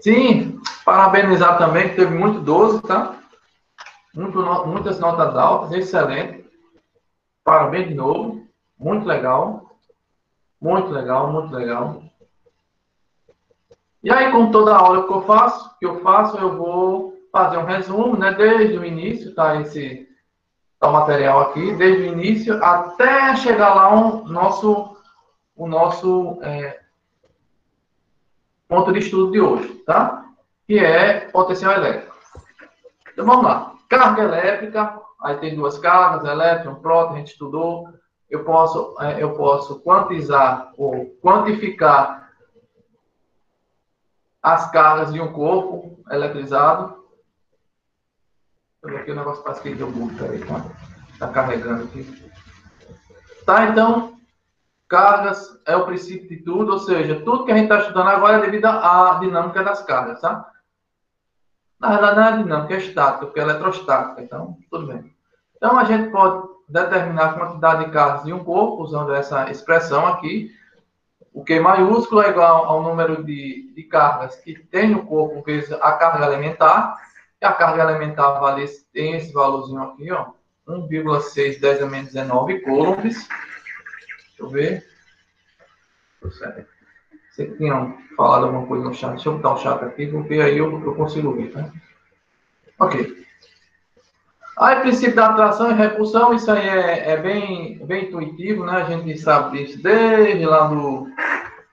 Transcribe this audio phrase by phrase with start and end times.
[0.00, 3.16] Sim, parabenizar também, que teve muito 12, tá?
[4.14, 6.48] Muito, muitas notas altas, excelente.
[7.44, 8.46] Parabéns de novo.
[8.78, 9.76] Muito legal.
[10.60, 12.02] Muito legal, muito legal.
[14.02, 17.64] E aí, com toda aula que eu faço, que eu faço, eu vou fazer um
[17.64, 18.32] resumo, né?
[18.32, 19.60] Desde o início, tá?
[19.60, 20.08] Esse
[20.80, 24.96] tá material aqui, desde o início até chegar lá o nosso,
[25.54, 26.80] o nosso é,
[28.70, 30.24] ponto de estudo de hoje, tá?
[30.66, 32.16] Que é potencial elétrico.
[33.12, 33.74] Então vamos lá.
[33.88, 37.88] Carga elétrica, aí tem duas cargas, elétron, próton, a gente estudou.
[38.30, 42.30] Eu posso, é, eu posso quantizar ou quantificar
[44.42, 47.00] as cargas de um corpo eletrizado
[48.84, 50.64] aqui o negócio parece que deu bug, peraí, tá?
[51.18, 52.30] Tá carregando aqui.
[53.44, 54.18] Tá, então,
[54.90, 58.38] cargas é o princípio de tudo, ou seja, tudo que a gente está estudando agora
[58.38, 60.50] é devido à dinâmica das cargas, tá?
[61.78, 65.14] Na verdade, não é dinâmica, é estática, porque é eletrostática, então, tudo bem.
[65.56, 70.06] Então, a gente pode determinar a quantidade de cargas de um corpo, usando essa expressão
[70.06, 70.50] aqui.
[71.32, 75.70] O Q maiúsculo é igual ao número de, de cargas que tem no corpo vezes
[75.72, 76.96] a carga elementar.
[77.40, 80.32] E a carga elementar vale, tem esse valorzinho aqui, ó.
[80.68, 83.28] 1,6 10 a menos 19 coulombs.
[84.40, 84.86] Deixa eu ver.
[87.30, 89.10] Você tinha falado alguma coisa no chat.
[89.12, 91.70] Deixa eu botar o chat aqui, porque aí eu, eu consigo ver, tá?
[92.78, 93.20] Ok.
[94.58, 98.82] Aí, princípio da atração e repulsão, isso aí é, é bem, bem intuitivo, né?
[98.82, 101.08] A gente sabe disso desde lá do,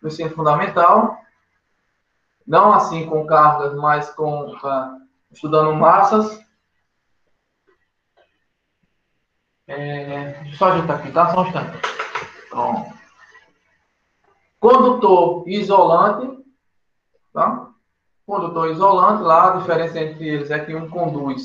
[0.02, 1.20] do ensino fundamental.
[2.46, 4.56] Não assim com cargas, mas com
[5.32, 6.40] estudando massas.
[9.68, 11.30] É, deixa eu só ajeitar aqui, tá?
[11.30, 11.97] Só um instante.
[14.60, 16.44] Condutor isolante,
[17.34, 17.70] tá?
[18.26, 21.44] Condutor isolante, lá a diferença entre eles é que um conduz,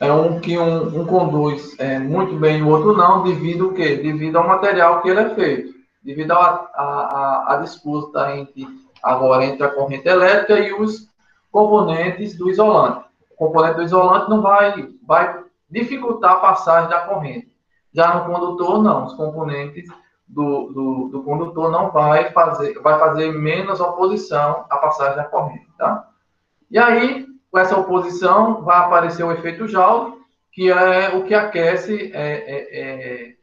[0.00, 3.72] é um que um, um conduz é, muito bem e o outro não, devido ao
[3.72, 3.96] quê?
[3.96, 8.66] Devido ao material que ele é feito, devido à a, a, a, disputa entre,
[9.02, 11.08] agora, entre a corrente elétrica e os
[11.50, 13.06] componentes do isolante.
[13.30, 17.50] O componente do isolante não vai, vai dificultar a passagem da corrente.
[17.94, 19.04] Já no condutor, não.
[19.04, 19.88] Os componentes
[20.26, 25.68] do, do, do, condutor não vai fazer, vai fazer menos oposição à passagem da corrente,
[25.76, 26.08] tá?
[26.70, 30.14] E aí, com essa oposição, vai aparecer o efeito Joule,
[30.50, 33.34] que é o que aquece é, é, é,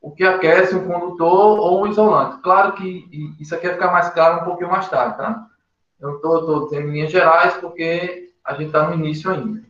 [0.00, 2.40] o que aquece um condutor ou um isolante.
[2.42, 5.46] Claro que isso aqui vai ficar mais claro um pouquinho mais tarde, tá?
[6.00, 9.64] Eu estou dizendo em linhas gerais porque a gente está no início ainda.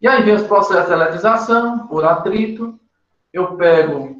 [0.00, 2.78] E aí vem os processos de eletrização por atrito.
[3.32, 4.17] Eu pego,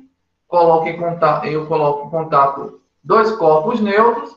[0.49, 4.35] coloco em contato, eu coloco em contato dois corpos neutros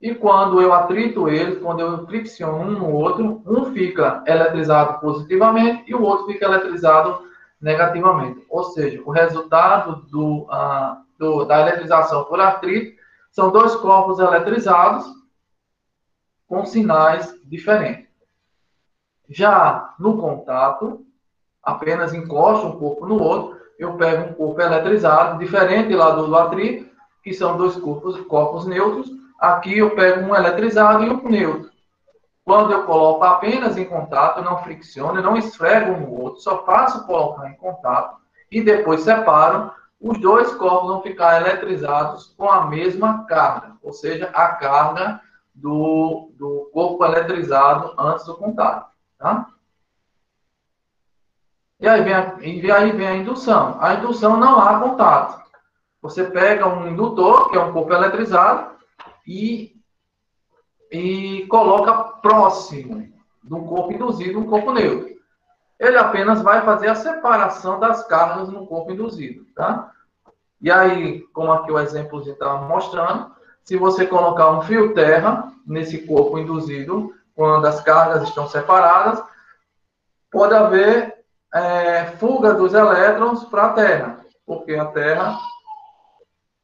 [0.00, 5.84] e quando eu atrito eles, quando eu fricciono um no outro, um fica eletrizado positivamente
[5.90, 7.22] e o outro fica eletrizado
[7.60, 8.46] negativamente.
[8.48, 12.98] Ou seja, o resultado do, uh, do, da eletrização por atrito
[13.30, 15.04] são dois corpos eletrizados
[16.46, 18.08] com sinais diferentes.
[19.28, 21.04] Já no contato,
[21.62, 26.90] apenas encosta um corpo no outro, eu pego um corpo eletrizado, diferente lá do, atrito,
[27.24, 29.10] que são dois corpos, corpos neutros.
[29.40, 31.70] Aqui eu pego um eletrizado e um neutro.
[32.44, 37.06] Quando eu coloco apenas em contato, não fricciono, não esfrego um no outro, só faço
[37.06, 38.18] colocar em contato
[38.50, 44.28] e depois separo, os dois corpos vão ficar eletrizados com a mesma carga, ou seja,
[44.34, 45.22] a carga
[45.54, 48.90] do, do corpo eletrizado antes do contato.
[49.18, 49.46] Tá?
[51.80, 53.78] E aí, vem a, e aí vem a indução.
[53.80, 55.40] A indução não há contato.
[56.02, 58.72] Você pega um indutor, que é um corpo eletrizado,
[59.26, 59.74] e,
[60.90, 63.10] e coloca próximo
[63.42, 65.10] do corpo induzido um corpo neutro.
[65.78, 69.46] Ele apenas vai fazer a separação das cargas no corpo induzido.
[69.54, 69.90] Tá?
[70.60, 76.06] E aí, como aqui o exemplo está mostrando, se você colocar um fio terra nesse
[76.06, 79.22] corpo induzido, quando as cargas estão separadas,
[80.30, 81.19] pode haver
[81.54, 85.38] é, fuga dos elétrons para a Terra, porque a Terra,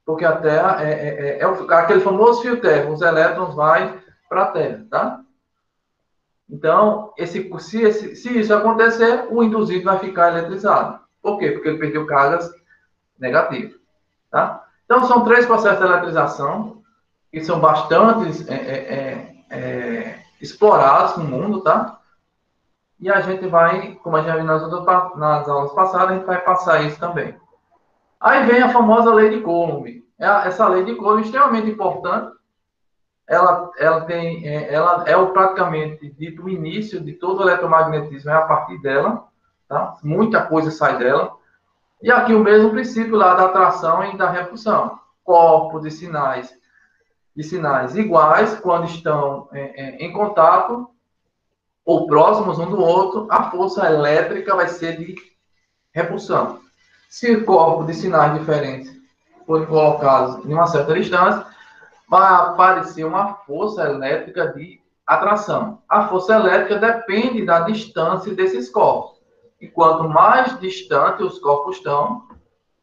[0.04, 4.42] porque a Terra é, é, é, é aquele famoso fio terra, os elétrons vão para
[4.42, 5.20] a Terra, tá?
[6.48, 11.00] Então, esse, se, esse, se isso acontecer, o induzido vai ficar eletrizado.
[11.20, 11.50] Por quê?
[11.50, 12.48] Porque ele perdeu cargas
[13.18, 13.74] negativas,
[14.30, 14.64] tá?
[14.84, 16.82] Então, são três processos de eletrização
[17.32, 21.95] que são bastante é, é, explorados no mundo, tá?
[22.98, 26.40] E a gente vai, como a gente já viu nas, aulas passadas, a gente vai
[26.40, 27.36] passar isso também.
[28.20, 30.02] Aí vem a famosa lei de Coulomb.
[30.18, 32.34] É essa lei de Coulomb é extremamente importante,
[33.26, 38.30] ela, ela tem, é, ela é o praticamente dito o início de todo o eletromagnetismo
[38.30, 39.24] é a partir dela,
[39.68, 39.96] tá?
[40.02, 41.34] Muita coisa sai dela.
[42.00, 44.98] E aqui o mesmo princípio lá da atração e da repulsão.
[45.24, 46.56] Corpos de sinais,
[47.34, 50.88] de sinais iguais, quando estão é, é, em contato
[51.86, 55.14] ou próximos um do outro, a força elétrica vai ser de
[55.94, 56.58] repulsão.
[57.08, 58.92] Se corpos de sinais diferentes
[59.46, 61.46] forem colocados em uma certa distância,
[62.08, 65.80] vai aparecer uma força elétrica de atração.
[65.88, 69.20] A força elétrica depende da distância desses corpos.
[69.60, 72.24] E quanto mais distante os corpos estão,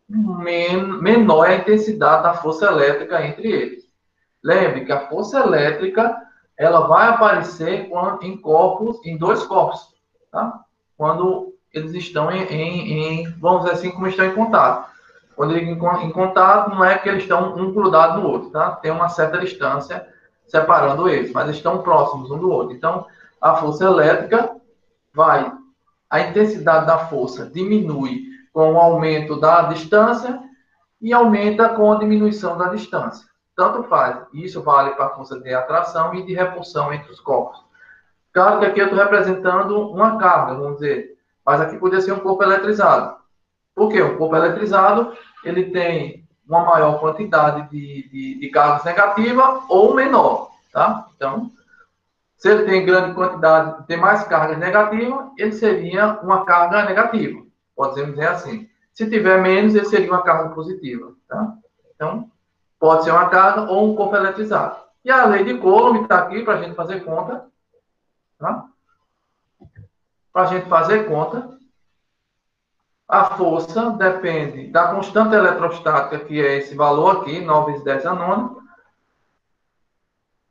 [0.08, 3.84] menor é a intensidade da força elétrica entre eles.
[4.42, 6.18] Lembre que a força elétrica
[6.58, 7.90] ela vai aparecer
[8.22, 9.94] em corpos, em dois corpos,
[10.32, 10.62] tá?
[10.98, 14.94] Quando eles estão em, em, em vamos dizer assim, como estão em contato.
[15.36, 18.72] Quando eles em contato, não é que eles estão um grudado no outro, tá?
[18.72, 20.08] Tem uma certa distância
[20.46, 22.76] separando eles, mas estão próximos um do outro.
[22.76, 23.08] Então,
[23.42, 24.56] a força elétrica
[25.14, 25.52] vai,
[26.10, 28.22] a intensidade da força diminui
[28.54, 30.40] com o aumento da distância
[31.02, 33.28] e aumenta com a diminuição da distância.
[33.56, 34.26] Tanto faz.
[34.34, 37.64] Isso vale para a força de atração e de repulsão entre os corpos.
[38.32, 41.16] Claro que aqui eu estou representando uma carga, vamos dizer,
[41.46, 43.16] mas aqui poderia ser um corpo eletrizado.
[43.76, 44.02] Por quê?
[44.02, 50.52] O corpo eletrizado, ele tem uma maior quantidade de, de, de cargas negativas ou menor,
[50.72, 51.08] tá?
[51.16, 51.52] Então,
[52.38, 57.42] se ele tem grande quantidade, tem mais cargas negativas, ele seria uma carga negativa,
[57.76, 58.70] podemos dizer assim.
[58.94, 61.54] Se tiver menos, ele seria uma carga positiva, tá?
[61.96, 62.30] Então,
[62.84, 64.76] pode ser uma carga ou um corpo eletrizado.
[65.06, 67.46] E a lei de Coulomb está aqui para a gente fazer conta,
[68.38, 68.66] tá?
[70.34, 71.58] Para a gente fazer conta
[73.08, 78.14] a força depende da constante eletrostática, que é esse valor aqui, 9 vezes 10 a
[78.16, 78.56] nona,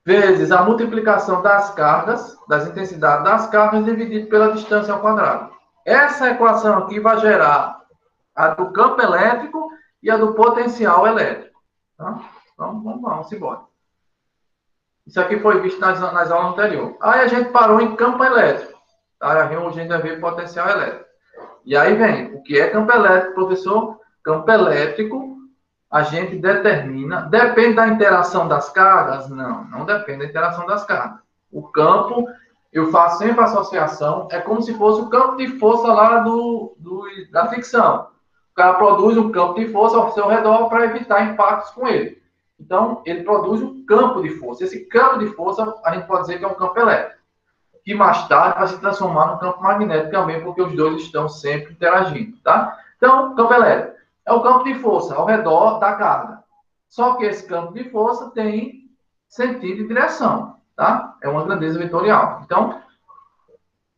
[0.02, 5.52] vezes a multiplicação das cargas, das intensidades das cargas, dividido pela distância ao quadrado.
[5.84, 7.82] Essa equação aqui vai gerar
[8.34, 9.70] a do campo elétrico
[10.02, 11.51] e a do potencial elétrico.
[12.02, 12.20] Tá?
[12.52, 13.60] Então, vamos, vamos embora.
[15.06, 16.96] Isso aqui foi visto nas, nas aulas anteriores.
[17.00, 18.78] Aí a gente parou em campo elétrico.
[19.18, 19.46] Tá?
[19.46, 21.04] A gente vai ver potencial elétrico.
[21.64, 24.00] E aí vem, o que é campo elétrico, professor?
[24.22, 25.36] Campo elétrico,
[25.90, 29.28] a gente determina, depende da interação das cargas?
[29.28, 31.20] Não, não depende da interação das cargas.
[31.52, 32.26] O campo,
[32.72, 37.04] eu faço sempre associação, é como se fosse o campo de força lá do, do
[37.30, 38.08] da ficção.
[38.52, 42.22] O cara produz um campo de força ao seu redor para evitar impactos com ele.
[42.60, 44.64] Então, ele produz um campo de força.
[44.64, 47.22] Esse campo de força, a gente pode dizer que é um campo elétrico
[47.84, 51.72] que mais tarde vai se transformar no campo magnético também, porque os dois estão sempre
[51.72, 52.78] interagindo, tá?
[52.96, 56.44] Então, campo elétrico é o campo de força ao redor da carga.
[56.88, 58.90] Só que esse campo de força tem
[59.28, 61.16] sentido e direção, tá?
[61.22, 62.42] É uma grandeza vetorial.
[62.44, 62.80] Então,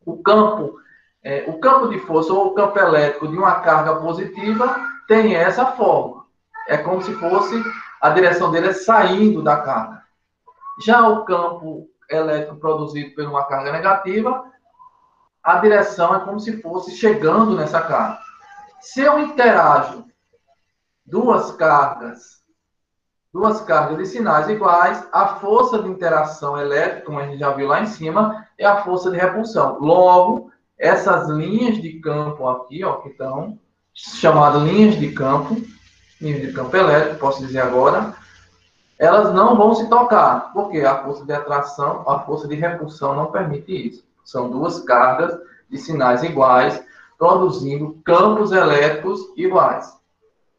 [0.03, 0.79] o campo,
[1.25, 5.65] é, o campo de força ou o campo elétrico de uma carga positiva tem essa
[5.65, 6.23] forma.
[6.67, 7.63] É como se fosse
[7.99, 10.03] a direção dele é saindo da carga.
[10.85, 14.45] Já o campo elétrico produzido por uma carga negativa,
[15.43, 18.19] a direção é como se fosse chegando nessa carga.
[18.79, 20.05] Se eu interajo
[21.03, 22.43] duas cargas,
[23.33, 27.67] duas cargas de sinais iguais, a força de interação elétrica, como a gente já viu
[27.67, 29.79] lá em cima, é a força de repulsão.
[29.79, 33.57] Logo, essas linhas de campo aqui, ó, que estão
[33.93, 35.61] chamadas linhas de campo,
[36.19, 38.13] linhas de campo elétrico, posso dizer agora,
[38.97, 43.31] elas não vão se tocar, porque a força de atração, a força de repulsão não
[43.31, 44.05] permite isso.
[44.23, 45.37] São duas cargas
[45.69, 46.81] de sinais iguais,
[47.17, 49.97] produzindo campos elétricos iguais,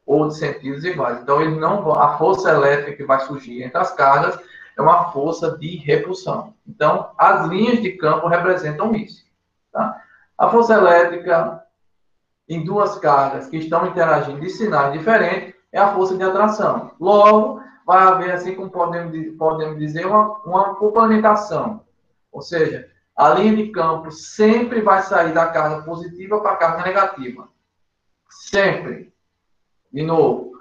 [0.04, 1.20] ou de sentidos iguais.
[1.20, 4.38] Então, ele não a força elétrica que vai surgir entre as cargas
[4.76, 6.54] é uma força de repulsão.
[6.66, 9.24] Então, as linhas de campo representam isso.
[9.72, 10.02] Tá?
[10.38, 11.64] A força elétrica
[12.48, 16.92] em duas cargas que estão interagindo de sinais diferentes é a força de atração.
[17.00, 21.80] Logo, vai haver, assim como podemos, podemos dizer, uma, uma complementação.
[22.32, 26.82] Ou seja, a linha de campo sempre vai sair da carga positiva para a carga
[26.84, 27.48] negativa.
[28.28, 29.12] Sempre.
[29.92, 30.52] De novo,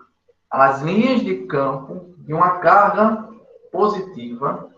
[0.49, 3.27] as linhas de campo de uma carga
[3.71, 4.69] positiva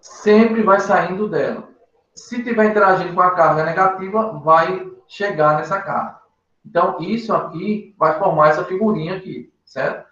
[0.00, 1.67] sempre vai saindo dela.
[2.18, 6.18] Se tiver interagindo com a carga negativa, vai chegar nessa carga.
[6.66, 10.06] Então, isso aqui vai formar essa figurinha aqui, certo?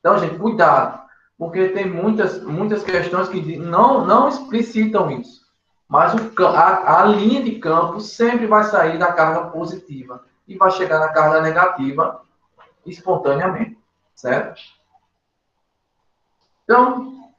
[0.00, 1.00] Então, gente, cuidado,
[1.38, 5.46] porque tem muitas, muitas questões que não, não explicitam isso.
[5.86, 10.70] Mas o, a, a linha de campo sempre vai sair da carga positiva e vai
[10.70, 12.22] chegar na carga negativa
[12.84, 13.78] espontaneamente,
[14.14, 14.60] certo?
[16.64, 17.30] Então,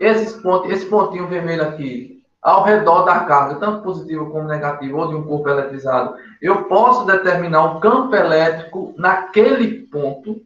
[0.00, 5.08] esses pontos, esse pontinho vermelho aqui, ao redor da carga, tanto positivo como negativo, ou
[5.08, 10.40] de um corpo eletrizado, eu posso determinar um campo elétrico naquele ponto,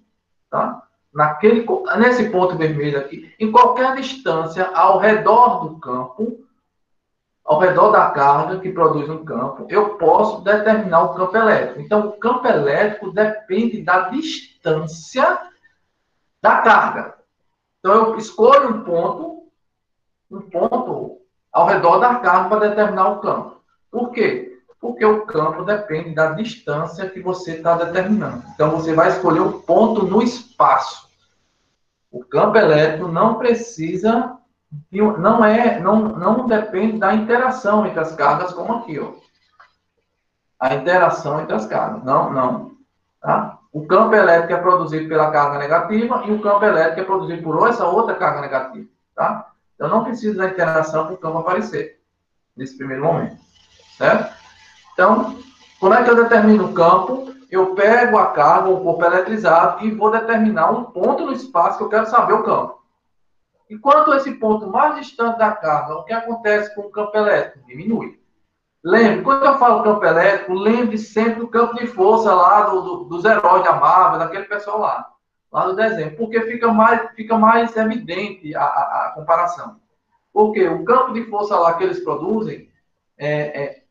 [0.51, 0.83] tá?
[1.13, 1.65] Naquele,
[1.99, 6.45] nesse ponto vermelho aqui, em qualquer distância ao redor do campo,
[7.45, 11.81] ao redor da carga que produz um campo, eu posso determinar o campo elétrico.
[11.81, 15.41] Então, o campo elétrico depende da distância
[16.43, 17.15] da carga.
[17.79, 19.47] Então, eu escolho um ponto,
[20.31, 21.24] um ponto
[21.55, 23.61] ao redor da carga para determinar o campo.
[23.89, 24.61] Por quê?
[24.81, 28.43] Porque o campo depende da distância que você está determinando.
[28.53, 31.09] Então, você vai escolher um ponto no espaço.
[32.11, 34.37] O campo elétrico não precisa
[34.91, 39.13] não é, não, não depende da interação entre as cargas, como aqui, ó.
[40.59, 42.03] A interação entre as cargas.
[42.03, 42.73] Não, não.
[43.21, 43.59] Tá?
[43.73, 47.69] O campo elétrico é produzido pela carga negativa e o campo elétrico é produzido por
[47.69, 48.89] essa outra carga negativa.
[49.15, 49.54] Tá?
[49.75, 52.01] Então, não precisa da interação para o campo aparecer,
[52.57, 53.37] nesse primeiro momento.
[53.97, 54.35] Certo?
[54.93, 55.37] Então,
[55.81, 57.35] como é que eu determino o campo?
[57.51, 61.85] Eu pego a carga, o corpo eletrizado, e vou determinar um ponto no espaço que
[61.85, 62.83] eu quero saber o campo.
[63.71, 67.67] Enquanto esse ponto mais distante da carga, o que acontece com o campo elétrico?
[67.67, 68.21] Diminui.
[68.85, 73.05] Lembre, quando eu falo campo elétrico, lembre sempre do campo de força lá do, do,
[73.05, 75.14] dos heróis da Marvel, daquele pessoal lá,
[75.55, 79.77] lá do desenho, porque fica mais, fica mais evidente a, a, a comparação.
[80.33, 82.69] Porque o campo de força lá que eles produzem
[83.17, 83.83] é, é,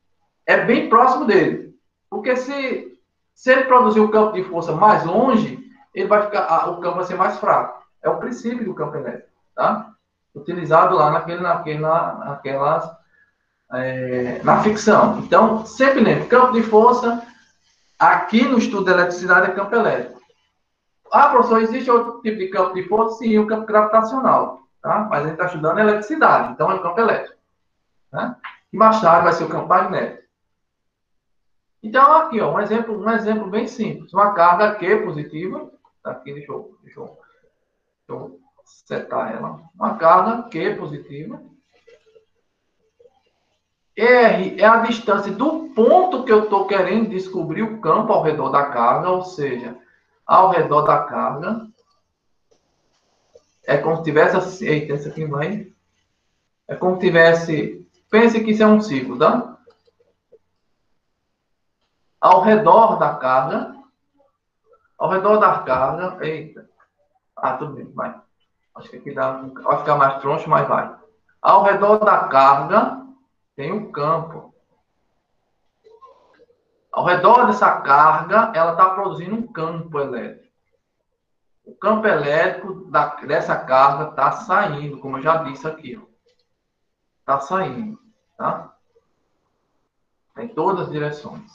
[0.46, 1.74] é bem próximo dele.
[2.10, 3.00] Porque se,
[3.34, 5.58] se ele produzir o campo de força mais longe,
[5.96, 7.82] ele vai ficar, a, o campo vai ser mais fraco.
[8.03, 9.89] É o princípio do campo elétrico tá?
[10.36, 12.91] Utilizado lá naquele, naquele, naquelas,
[13.72, 15.20] é, na ficção.
[15.20, 17.22] Então, sempre lembre, campo de força,
[17.98, 20.12] aqui no estudo de eletricidade é campo elétrico.
[21.13, 23.20] Ah, professor, existe outro tipo de campo de força?
[23.20, 25.08] Sim, o campo gravitacional, tá?
[25.12, 27.38] Mas a gente está estudando eletricidade, então é o campo elétrico.
[28.12, 28.36] Né?
[28.74, 30.24] E mais tarde vai ser o campo magnético.
[31.84, 34.12] Então, aqui, ó, um exemplo, um exemplo bem simples.
[34.12, 35.70] Uma carga Q positiva.
[36.01, 39.62] Tá aqui, deixa eu, deixa eu, deixa eu setar ela.
[39.75, 41.39] Uma carga Q positiva.
[43.96, 48.50] R é a distância do ponto que eu estou querendo descobrir o campo ao redor
[48.50, 49.77] da carga, ou seja,
[50.25, 51.68] ao redor da carga.
[53.65, 54.65] É como se tivesse assim.
[54.65, 55.72] Eita, esse aqui vai.
[56.68, 57.88] É como se tivesse.
[58.10, 59.58] Pense que isso é um ciclo, tá?
[62.20, 63.75] Ao redor da carga.
[64.98, 66.25] Ao redor da carga.
[66.25, 66.70] Eita.
[67.36, 68.15] Ah, tudo bem, vai.
[68.75, 70.96] Acho que aqui dá, vai ficar mais troncho, mas vai.
[71.42, 73.06] Ao redor da carga
[73.56, 74.52] tem um campo.
[76.94, 80.54] Ao redor dessa carga, ela está produzindo um campo elétrico.
[81.66, 86.00] O campo elétrico da, dessa carga está saindo, como eu já disse aqui.
[87.20, 87.98] Está saindo.
[88.38, 88.76] Tá?
[90.38, 91.52] Em todas as direções.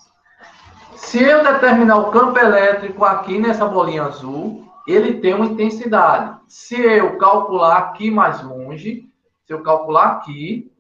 [0.97, 6.37] Se eu determinar o campo elétrico aqui nessa bolinha azul, ele tem uma intensidade.
[6.49, 9.09] Se eu calcular aqui mais longe,
[9.47, 10.73] se eu calcular aqui,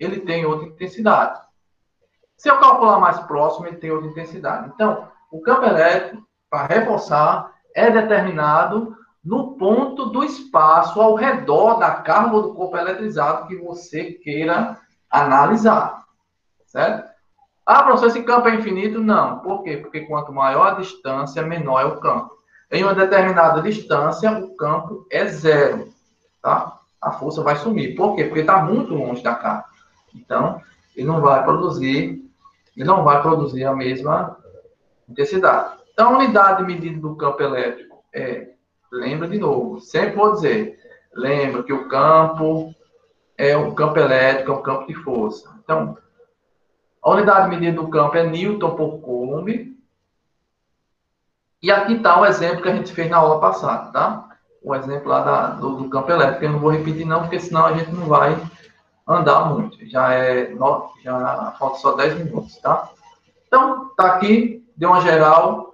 [0.00, 1.47] ele tem outra intensidade.
[2.38, 4.70] Se eu calcular mais próximo, ele tem outra intensidade.
[4.72, 11.90] Então, o campo elétrico, para reforçar, é determinado no ponto do espaço ao redor da
[11.90, 14.78] carga do corpo eletrizado que você queira
[15.10, 16.04] analisar.
[16.64, 17.08] Certo?
[17.66, 19.00] Ah, professor, esse campo é infinito?
[19.00, 19.40] Não.
[19.40, 19.76] Por quê?
[19.76, 22.30] Porque quanto maior a distância, menor é o campo.
[22.70, 25.88] Em uma determinada distância, o campo é zero,
[26.40, 26.78] tá?
[27.00, 27.96] A força vai sumir.
[27.96, 28.24] Por quê?
[28.24, 29.64] Porque está muito longe da carga.
[30.14, 30.60] Então,
[30.96, 32.27] ele não vai produzir,
[32.78, 34.38] ele não vai produzir a mesma
[35.08, 35.78] intensidade.
[35.92, 38.50] Então, a unidade de medida do campo elétrico é,
[38.92, 40.78] lembra de novo, sempre vou dizer,
[41.12, 42.72] lembra que o campo
[43.36, 45.50] é um campo elétrico, é um campo de força.
[45.62, 45.98] Então,
[47.02, 49.76] a unidade de medida do campo é Newton por Coulomb,
[51.60, 54.28] e aqui está o exemplo que a gente fez na aula passada, tá?
[54.62, 56.44] O exemplo lá da, do, do, campo elétrico.
[56.44, 58.40] Eu não vou repetir não, porque senão a gente não vai
[59.08, 59.84] andar muito.
[59.86, 60.54] Já é
[61.02, 62.90] já falta só 10 minutos, tá?
[63.46, 65.72] Então, tá aqui, deu uma geral.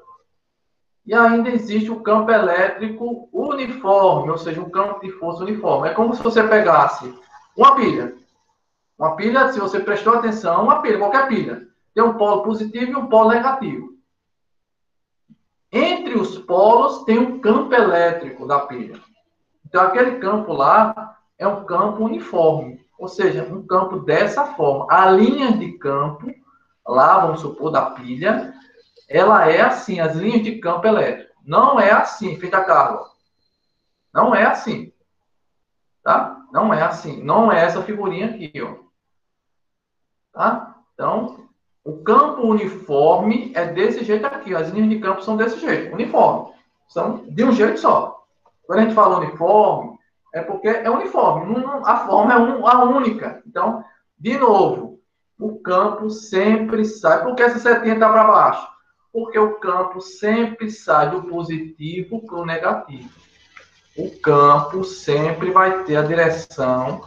[1.05, 5.89] E ainda existe o campo elétrico uniforme, ou seja, um campo de força uniforme.
[5.89, 7.13] É como se você pegasse
[7.57, 8.15] uma pilha.
[8.99, 11.67] Uma pilha, se você prestou atenção, uma pilha, qualquer pilha.
[11.95, 13.93] Tem um polo positivo e um polo negativo.
[15.71, 18.99] Entre os polos tem um campo elétrico da pilha.
[19.67, 24.87] Então, aquele campo lá é um campo uniforme, ou seja, um campo dessa forma.
[24.91, 26.33] A linha de campo,
[26.87, 28.55] lá, vamos supor, da pilha,
[29.09, 31.33] ela é assim, as linhas de campo elétrico.
[31.45, 33.05] Não é assim, feita a carga.
[34.13, 34.93] Não é assim.
[36.03, 36.45] tá?
[36.53, 38.77] Não é assim, não é essa figurinha aqui, ó.
[40.33, 40.77] Tá?
[40.95, 41.49] Então,
[41.85, 46.55] o campo uniforme é desse jeito aqui, as linhas de campo são desse jeito, uniforme.
[46.89, 48.25] São de um jeito só.
[48.67, 49.94] Quando a gente fala uniforme,
[50.35, 53.41] é porque é uniforme, a forma é a única.
[53.47, 53.85] Então,
[54.19, 55.01] de novo,
[55.39, 57.23] o campo sempre sai.
[57.23, 58.69] Por que essa setinha está para baixo?
[59.13, 63.09] Porque o campo sempre sai do positivo para o negativo.
[63.97, 67.03] O campo sempre vai ter a direção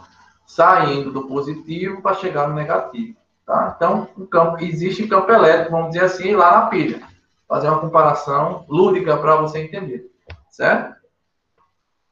[0.46, 3.14] saindo do positivo para chegar no negativo.
[3.44, 3.74] Tá?
[3.76, 7.06] Então, o campo, existe campo elétrico, vamos dizer assim, lá na pilha.
[7.46, 10.10] Fazer uma comparação lúdica para você entender.
[10.48, 10.96] Certo?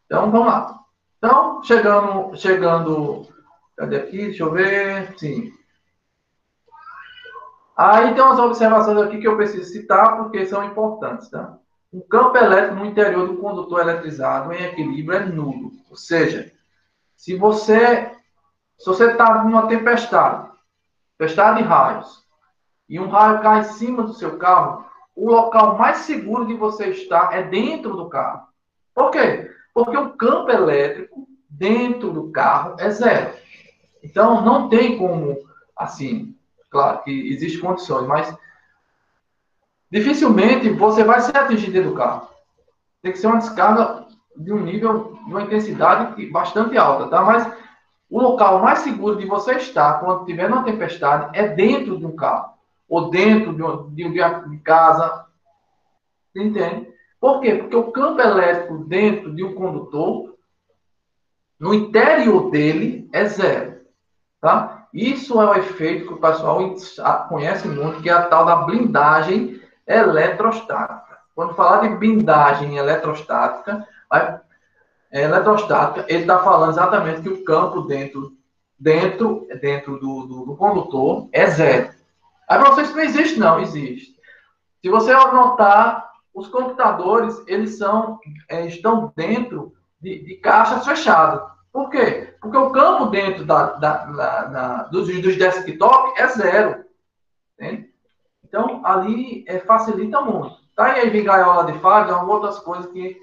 [0.04, 0.85] Então, vamos lá.
[1.18, 3.26] Então, chegando, chegando,
[3.76, 4.18] cadê aqui?
[4.18, 5.18] Deixa eu ver.
[5.18, 5.52] Sim.
[7.76, 11.58] Aí tem umas observações aqui que eu preciso citar porque são importantes, tá?
[11.92, 15.72] O campo elétrico no interior do condutor eletrizado em equilíbrio é nulo.
[15.90, 16.52] Ou seja,
[17.16, 18.12] se você
[18.78, 20.50] se você está numa tempestade,
[21.16, 22.24] tempestade de raios,
[22.88, 26.88] e um raio cai em cima do seu carro, o local mais seguro de você
[26.88, 28.46] estar é dentro do carro.
[28.94, 29.50] Por quê?
[29.76, 33.36] Porque o campo elétrico dentro do carro é zero.
[34.02, 35.36] Então, não tem como,
[35.76, 36.34] assim,
[36.70, 38.34] claro que existem condições, mas
[39.92, 42.26] dificilmente você vai ser atingido dentro do carro.
[43.02, 47.20] Tem que ser uma descarga de um nível, de uma intensidade bastante alta, tá?
[47.20, 47.46] Mas
[48.08, 52.16] o local mais seguro de você estar quando tiver uma tempestade é dentro de um
[52.16, 52.54] carro
[52.88, 55.26] ou dentro de, um, de, de casa.
[56.34, 56.95] Entende?
[57.20, 57.54] Por quê?
[57.54, 60.36] Porque o campo elétrico dentro de um condutor,
[61.58, 63.80] no interior dele, é zero.
[64.40, 64.86] Tá?
[64.92, 66.58] Isso é o efeito que o pessoal
[67.28, 71.18] conhece muito, que é a tal da blindagem eletrostática.
[71.34, 78.32] Quando falar de blindagem eletrostática, é, eletrostática, ele está falando exatamente que o campo dentro,
[78.78, 81.90] dentro, dentro do, do, do condutor é zero.
[82.48, 84.16] Aí vocês não existe, não, existe.
[84.80, 86.05] Se você notar
[86.36, 91.40] os computadores, eles são, é, estão dentro de, de, caixas fechadas.
[91.72, 92.34] Por quê?
[92.42, 96.84] Porque o campo dentro da, da, da, da dos, dos desktop é zero.
[97.58, 97.88] Entende?
[98.44, 100.56] Então, ali é, facilita muito.
[100.76, 100.98] Tá?
[100.98, 103.16] E aí vem gaiola de fada, outras coisas que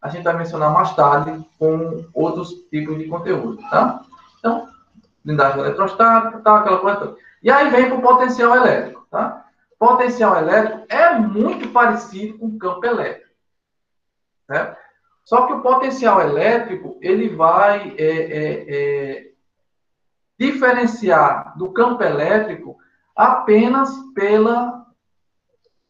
[0.00, 4.00] a gente vai mencionar mais tarde com outros tipos de conteúdo, tá?
[4.38, 4.68] Então,
[5.24, 7.16] blindagem eletrostática, tá, aquela coisa toda.
[7.42, 9.39] E aí vem com o potencial elétrico, tá?
[9.80, 13.34] Potencial elétrico é muito parecido com o campo elétrico.
[14.46, 14.76] Né?
[15.24, 19.32] Só que o potencial elétrico ele vai é, é, é,
[20.38, 22.76] diferenciar do campo elétrico
[23.16, 24.86] apenas pela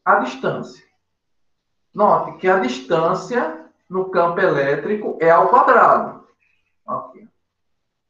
[0.05, 0.87] a distância.
[1.93, 6.29] Note que a distância no campo elétrico é ao quadrado.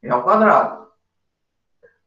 [0.03, 0.80] É ao quadrado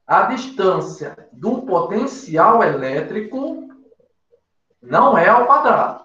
[0.06, 3.68] a distância do potencial elétrico
[4.82, 6.04] não é ao quadrado.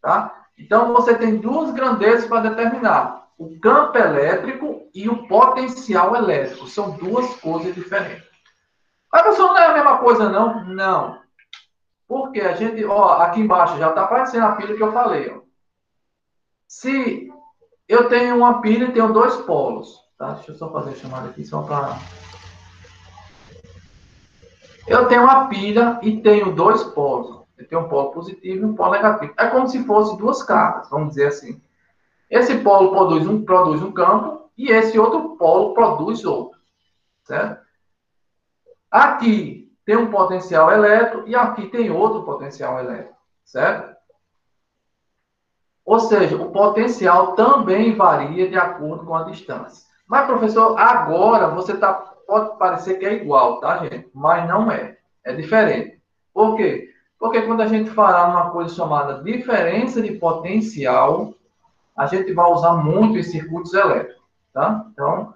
[0.00, 0.44] Tá?
[0.58, 6.66] Então, você tem duas grandezas para determinar: o campo elétrico e o potencial elétrico.
[6.66, 8.28] São duas coisas diferentes.
[9.10, 10.64] Mas, professor, não é a mesma coisa, não?
[10.64, 11.22] Não.
[12.06, 15.30] Porque a gente, ó, aqui embaixo já está aparecendo a pilha que eu falei.
[15.30, 15.40] Ó.
[16.68, 17.28] Se
[17.88, 20.32] eu tenho uma pilha e tenho dois polos, tá?
[20.32, 21.96] Deixa eu só fazer a chamada aqui, só para
[24.86, 27.44] eu tenho uma pilha e tenho dois polos.
[27.56, 29.32] Eu tenho um polo positivo e um polo negativo.
[29.36, 31.60] É como se fossem duas cargas, vamos dizer assim.
[32.28, 36.58] Esse polo produz um, produz um campo e esse outro polo produz outro.
[37.22, 37.64] Certo?
[38.90, 43.16] Aqui tem um potencial elétrico e aqui tem outro potencial elétrico.
[43.44, 43.94] Certo?
[45.84, 49.86] Ou seja, o potencial também varia de acordo com a distância.
[50.06, 54.10] Mas, professor, agora você está pode parecer que é igual, tá, gente?
[54.14, 54.98] Mas não é.
[55.24, 56.00] É diferente.
[56.32, 56.90] Por quê?
[57.18, 61.34] Porque quando a gente falar uma coisa chamada diferença de potencial,
[61.96, 64.84] a gente vai usar muito em circuitos elétricos, tá?
[64.92, 65.34] Então,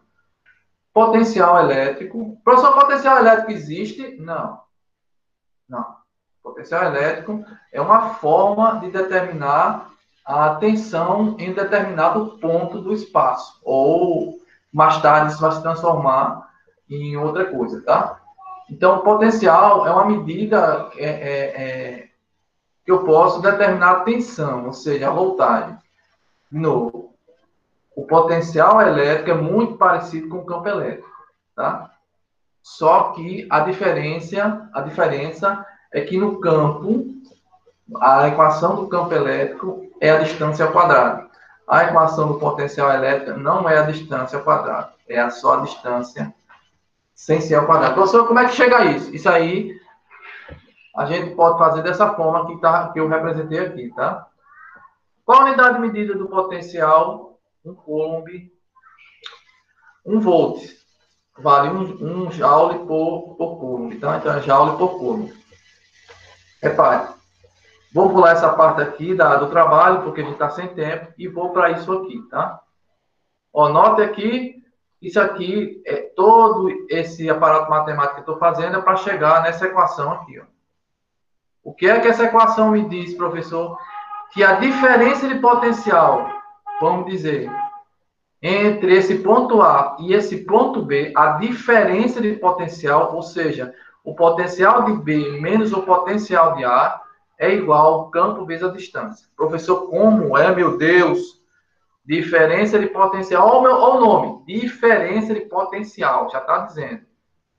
[0.92, 2.38] potencial elétrico.
[2.44, 4.16] Professor, potencial elétrico existe?
[4.18, 4.60] Não.
[5.68, 5.96] Não.
[6.42, 9.90] Potencial elétrico é uma forma de determinar
[10.24, 13.58] a tensão em determinado ponto do espaço.
[13.62, 14.38] Ou
[14.72, 16.47] mais tarde isso vai se transformar
[16.90, 18.20] em outra coisa, tá?
[18.70, 22.08] Então, potencial é uma medida é, é, é,
[22.84, 25.76] que eu posso determinar a tensão, ou seja, a voltagem.
[26.50, 27.14] De novo,
[27.96, 31.08] o potencial elétrico é muito parecido com o campo elétrico,
[31.54, 31.90] tá?
[32.62, 37.06] Só que a diferença, a diferença é que no campo,
[38.00, 41.28] a equação do campo elétrico é a distância ao quadrado.
[41.66, 46.34] a equação do potencial elétrico não é a distância ao quadrado, é só a distância
[47.18, 47.94] sem ser ao quadrado.
[47.94, 49.12] Professor, como é que chega a isso?
[49.12, 49.76] Isso aí
[50.96, 54.28] a gente pode fazer dessa forma que, tá, que eu representei aqui, tá?
[55.24, 57.40] Qual a unidade de medida do potencial?
[57.64, 58.28] Um coulomb,
[60.06, 60.62] um volt.
[61.36, 64.18] Vale um, um joule por, por coulomb, tá?
[64.18, 65.32] Então, é joule por coulomb.
[66.62, 67.14] Repare.
[67.92, 71.26] Vou pular essa parte aqui da, do trabalho, porque a gente está sem tempo, e
[71.26, 72.60] vou para isso aqui, tá?
[73.52, 74.62] Ó, note aqui,
[75.00, 80.12] isso aqui, é todo esse aparato matemático que estou fazendo é para chegar nessa equação
[80.12, 80.44] aqui, ó.
[81.62, 83.78] O que é que essa equação me diz, professor?
[84.32, 86.28] Que a diferença de potencial,
[86.80, 87.50] vamos dizer,
[88.40, 94.14] entre esse ponto A e esse ponto B, a diferença de potencial, ou seja, o
[94.14, 97.00] potencial de B menos o potencial de A,
[97.38, 99.28] é igual ao campo vezes a distância.
[99.36, 101.37] Professor, como é, meu Deus?
[102.08, 107.08] Diferença de potencial, olha o nome, diferença de potencial, já está dizendo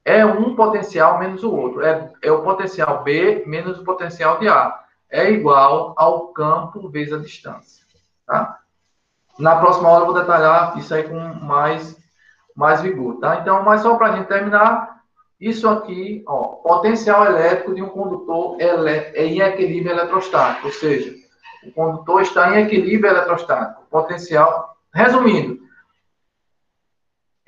[0.10, 1.84] é um potencial menos o outro.
[1.84, 4.80] É, é o potencial B menos o potencial de A.
[5.08, 7.86] É igual ao campo vezes a distância.
[8.26, 8.60] Tá?
[9.38, 11.96] Na próxima aula eu vou detalhar isso aí com mais,
[12.56, 13.20] mais vigor.
[13.20, 13.38] Tá?
[13.38, 15.00] Então, mas só para a gente terminar,
[15.40, 21.16] isso aqui, ó, potencial elétrico de um condutor é em equilíbrio eletrostático, ou seja,
[21.64, 23.79] o condutor está em equilíbrio eletrostático.
[23.90, 25.60] Potencial, resumindo,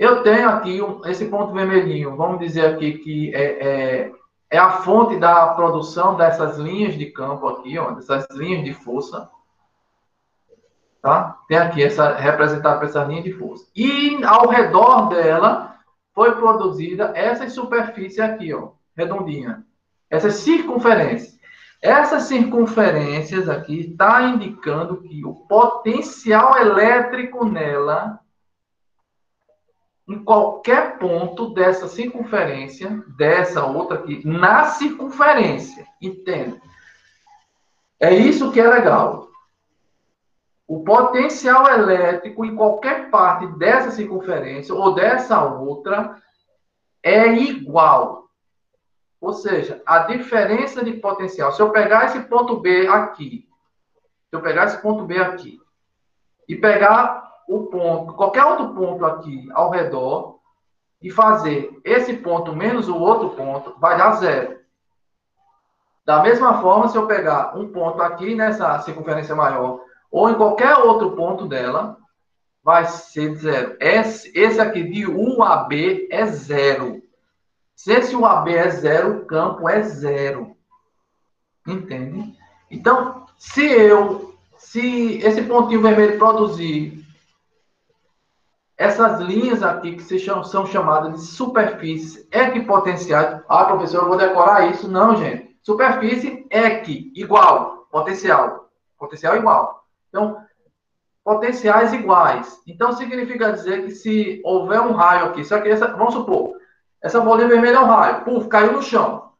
[0.01, 4.11] eu tenho aqui um, esse ponto vermelhinho, vamos dizer aqui que é, é,
[4.49, 9.29] é, a fonte da produção dessas linhas de campo aqui, ó, dessas linhas de força.
[11.03, 11.37] Tá?
[11.47, 13.67] Tem aqui essa representada por essa linha de força.
[13.75, 15.77] E ao redor dela
[16.15, 19.63] foi produzida essa superfície aqui, ó, redondinha.
[20.09, 21.30] Essas circunferências.
[21.81, 28.19] Essas circunferências aqui está indicando que o potencial elétrico nela
[30.07, 35.87] em qualquer ponto dessa circunferência, dessa outra aqui, na circunferência.
[35.99, 36.61] Entenda?
[37.99, 39.29] É isso que é legal.
[40.67, 46.21] O potencial elétrico em qualquer parte dessa circunferência ou dessa outra
[47.03, 48.20] é igual.
[49.21, 51.51] Ou seja, a diferença de potencial.
[51.51, 53.47] Se eu pegar esse ponto B aqui,
[54.29, 55.61] se eu pegar esse ponto B aqui
[56.49, 60.39] e pegar o ponto, qualquer outro ponto aqui ao redor
[60.99, 64.59] e fazer esse ponto menos o outro ponto, vai dar zero.
[66.03, 70.77] Da mesma forma, se eu pegar um ponto aqui nessa circunferência maior, ou em qualquer
[70.77, 71.97] outro ponto dela,
[72.63, 73.77] vai ser zero.
[73.79, 77.01] Esse, esse aqui de U a B é zero.
[77.81, 80.55] Se esse U a B é zero, o campo é zero.
[81.65, 82.37] Entende?
[82.69, 87.03] Então, se eu, se esse pontinho vermelho produzir
[88.77, 93.41] essas linhas aqui que se chamam, são chamadas de superfícies equipotenciais.
[93.49, 94.87] Ah, professor, eu vou decorar isso.
[94.87, 95.57] Não, gente.
[95.63, 98.69] Superfície equi, igual, potencial.
[98.95, 99.87] Potencial igual.
[100.09, 100.37] Então,
[101.23, 102.61] potenciais iguais.
[102.67, 106.60] Então, significa dizer que se houver um raio aqui, só que essa, vamos supor,
[107.01, 109.31] essa bolinha vermelha é um raio, puf, caiu no chão.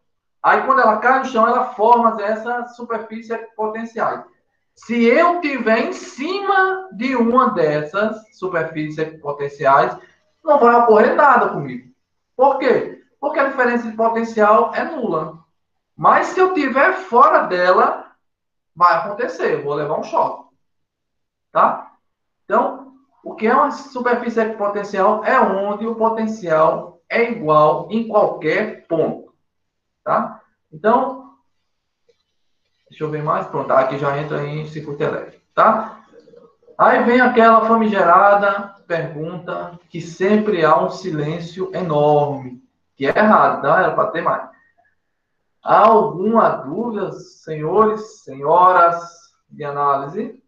[0.41, 4.23] Aí, quando ela cai no chão, ela forma essas superfícies potenciais.
[4.73, 9.95] Se eu tiver em cima de uma dessas superfícies potenciais,
[10.43, 11.91] não vai ocorrer nada comigo.
[12.35, 13.03] Por quê?
[13.19, 15.39] Porque a diferença de potencial é nula.
[15.95, 18.11] Mas se eu tiver fora dela,
[18.75, 20.49] vai acontecer, eu vou levar um choque.
[21.51, 21.91] Tá?
[22.45, 28.87] Então, o que é uma superfície potencial é onde o potencial é igual em qualquer
[28.87, 29.33] ponto.
[30.03, 30.41] Tá?
[30.71, 31.21] Então,
[32.91, 33.47] Deixa eu ver mais.
[33.47, 36.03] Pronto, aqui já entra em circuito elétrico, tá?
[36.77, 42.61] Aí vem aquela famigerada pergunta que sempre há um silêncio enorme,
[42.97, 43.79] que é errado, tá?
[43.79, 44.49] Era para ter mais.
[45.63, 49.01] Há alguma dúvida, senhores, senhoras
[49.49, 50.40] de análise?